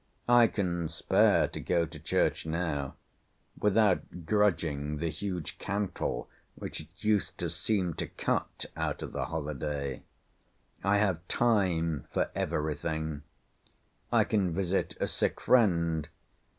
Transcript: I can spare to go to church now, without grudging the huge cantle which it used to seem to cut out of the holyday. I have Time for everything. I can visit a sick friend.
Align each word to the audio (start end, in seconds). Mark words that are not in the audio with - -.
I 0.27 0.47
can 0.47 0.89
spare 0.89 1.47
to 1.49 1.59
go 1.59 1.85
to 1.85 1.99
church 1.99 2.47
now, 2.47 2.95
without 3.59 4.25
grudging 4.25 4.97
the 4.97 5.09
huge 5.11 5.59
cantle 5.59 6.27
which 6.55 6.79
it 6.79 6.87
used 7.03 7.37
to 7.37 7.51
seem 7.51 7.93
to 7.93 8.07
cut 8.07 8.65
out 8.75 9.03
of 9.03 9.11
the 9.11 9.25
holyday. 9.25 10.01
I 10.83 10.97
have 10.97 11.27
Time 11.27 12.07
for 12.11 12.31
everything. 12.33 13.21
I 14.11 14.23
can 14.23 14.55
visit 14.55 14.97
a 14.99 15.05
sick 15.05 15.39
friend. 15.39 16.09